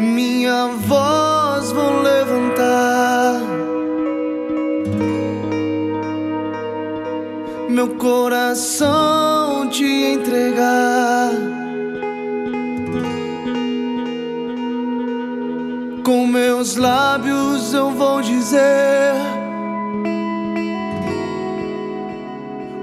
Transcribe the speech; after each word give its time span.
minha 0.00 0.68
voz 0.68 1.70
vou 1.72 2.00
levantar. 2.00 3.40
Meu 7.68 7.88
coração 7.96 9.68
te 9.68 9.84
entregar. 9.84 11.30
Com 16.04 16.26
meus 16.26 16.76
lábios 16.76 17.72
eu 17.72 17.90
vou 17.90 18.20
dizer 18.20 19.12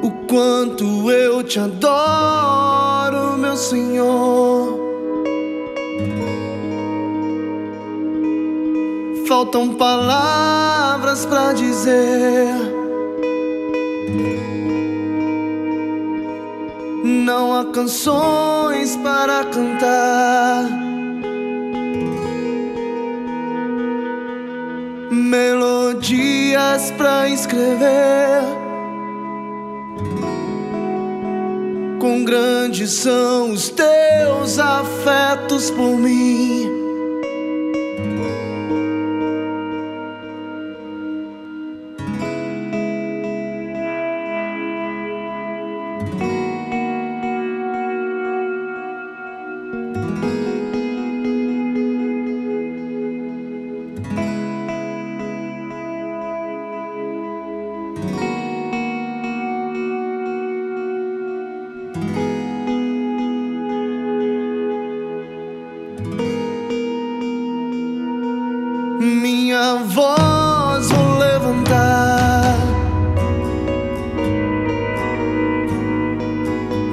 o 0.02 0.12
quanto 0.28 1.12
eu 1.12 1.44
te 1.44 1.60
adoro, 1.60 3.38
meu 3.38 3.58
Senhor. 3.58 4.47
Faltam 9.28 9.74
palavras 9.74 11.26
para 11.26 11.52
dizer. 11.52 12.48
Não 17.04 17.54
há 17.54 17.66
canções 17.66 18.96
para 18.96 19.44
cantar. 19.44 20.64
Melodias 25.12 26.92
para 26.92 27.28
escrever. 27.28 28.44
Quão 32.00 32.24
grandes 32.24 32.92
são 32.92 33.52
os 33.52 33.68
teus 33.68 34.58
afetos 34.58 35.70
por 35.72 35.98
mim. 35.98 36.77
Minha 69.00 69.76
voz 69.86 70.90
vou 70.90 71.18
levantar, 71.18 72.56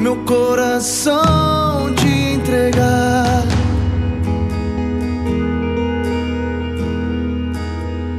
meu 0.01 0.17
coração 0.25 1.93
te 1.97 2.35
entregar. 2.35 3.43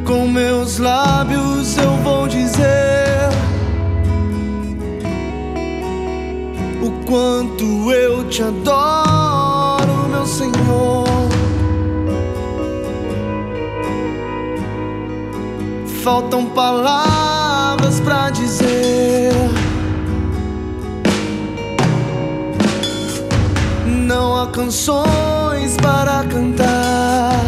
Com 0.05 0.27
meus 0.27 0.77
lábios 0.77 1.77
eu 1.77 1.94
te 8.35 8.43
adoro, 8.43 10.09
meu 10.09 10.25
Senhor. 10.25 11.05
Faltam 16.03 16.45
palavras 16.47 18.01
pra 18.01 18.29
dizer. 18.31 19.31
Não 23.85 24.35
há 24.35 24.47
canções 24.47 25.77
para 25.81 26.25
cantar. 26.25 27.39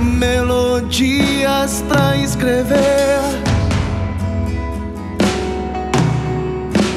Melodias 0.00 1.84
pra 1.88 2.16
escrever. 2.16 2.89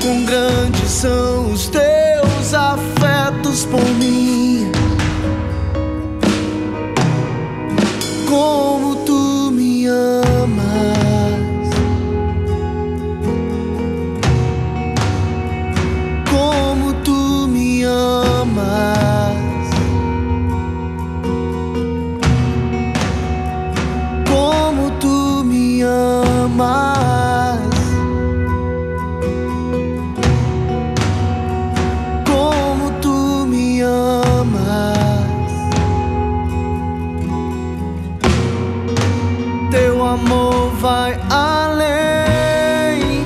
Quão 0.04 0.26
grandes 0.26 0.92
são 0.92 1.54
os 1.54 1.70
teus 1.70 2.54
afetos 2.54 3.66
por 3.66 3.84
mim. 3.96 4.70
como 8.34 8.96
tu 9.06 9.52
me 9.52 9.86
amas. 9.86 11.70
Como 16.30 16.94
tu 17.04 17.48
me 17.48 17.84
amas. 17.84 19.70
Como 24.28 24.92
tu 25.00 25.44
me 25.46 25.82
amas. 25.84 26.93
Amor 40.14 40.70
vai 40.80 41.20
além 41.30 43.24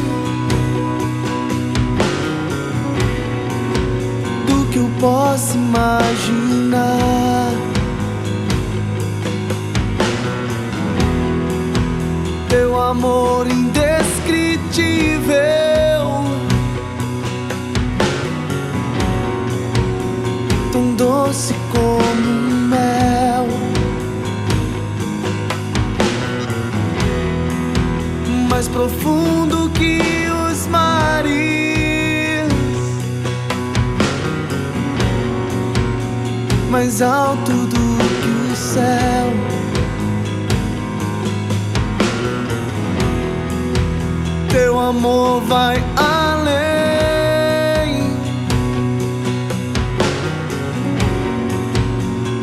do 4.47 4.65
que 4.71 4.77
eu 4.77 4.89
posso 4.99 5.57
imaginar. 5.57 7.51
Teu 12.49 12.79
amor 12.79 13.47
indescritível. 13.47 13.76
Profundo 28.87 29.69
que 29.71 29.99
os 30.49 30.65
mares, 30.67 31.33
mais 36.69 37.01
alto 37.01 37.51
do 37.51 37.97
que 38.21 38.53
o 38.53 38.55
céu. 38.55 39.33
Teu 44.49 44.79
amor 44.79 45.41
vai 45.41 45.83
além 45.97 46.47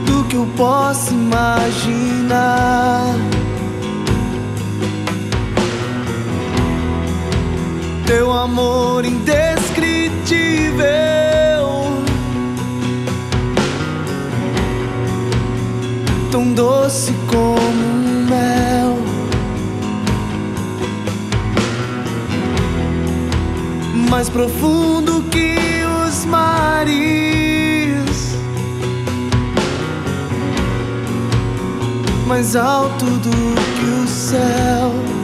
do 0.05 0.25
que 0.25 0.37
eu 0.37 0.47
posso 0.55 1.15
imaginar. 1.15 2.55
Teu 8.07 8.33
amor 8.33 9.05
indescritível. 9.05 10.85
Tão 16.31 16.53
doce 16.53 17.13
como 17.27 18.29
mel. 18.29 18.99
Mais 24.11 24.29
profundo 24.29 25.23
que 25.31 25.57
os 26.07 26.25
mares. 26.27 26.95
Mais 32.27 32.57
alto 32.57 33.05
do 33.05 33.31
que 33.31 33.87
o 34.03 34.07
céu. 34.07 35.24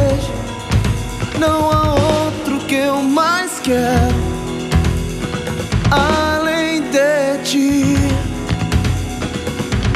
desejo. 0.00 0.32
Não 1.38 1.70
há 1.70 1.94
outro 1.94 2.58
que 2.66 2.74
eu 2.74 3.02
mais 3.02 3.60
quero 3.60 4.14
além 5.90 6.82
de 6.90 7.38
ti. 7.44 7.96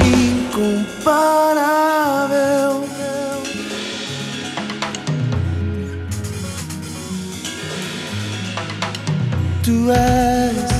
Incomparável. 0.04 0.94
Tu 9.62 9.90
és. 9.90 10.73